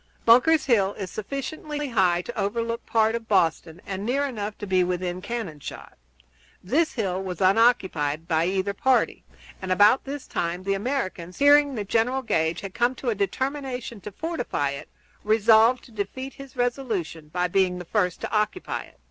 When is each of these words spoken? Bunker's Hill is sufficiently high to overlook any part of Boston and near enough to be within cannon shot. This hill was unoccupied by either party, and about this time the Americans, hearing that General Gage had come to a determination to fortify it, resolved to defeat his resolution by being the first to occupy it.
Bunker's 0.25 0.65
Hill 0.65 0.93
is 0.95 1.11
sufficiently 1.11 1.89
high 1.89 2.23
to 2.23 2.35
overlook 2.35 2.81
any 2.87 2.91
part 2.91 3.13
of 3.13 3.27
Boston 3.27 3.83
and 3.85 4.03
near 4.03 4.25
enough 4.25 4.57
to 4.57 4.65
be 4.65 4.83
within 4.83 5.21
cannon 5.21 5.59
shot. 5.59 5.95
This 6.63 6.93
hill 6.93 7.21
was 7.21 7.39
unoccupied 7.39 8.27
by 8.27 8.45
either 8.45 8.73
party, 8.73 9.23
and 9.61 9.71
about 9.71 10.05
this 10.05 10.25
time 10.25 10.63
the 10.63 10.73
Americans, 10.73 11.37
hearing 11.37 11.75
that 11.75 11.87
General 11.87 12.23
Gage 12.23 12.61
had 12.61 12.73
come 12.73 12.95
to 12.95 13.11
a 13.11 13.13
determination 13.13 14.01
to 14.01 14.11
fortify 14.11 14.71
it, 14.71 14.89
resolved 15.23 15.83
to 15.83 15.91
defeat 15.91 16.33
his 16.33 16.57
resolution 16.57 17.27
by 17.27 17.47
being 17.47 17.77
the 17.77 17.85
first 17.85 18.21
to 18.21 18.31
occupy 18.31 18.85
it. 18.85 18.99